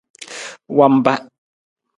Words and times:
Wamba. 0.77 1.13